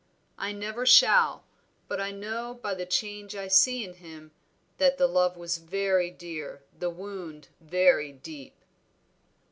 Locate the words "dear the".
6.09-6.89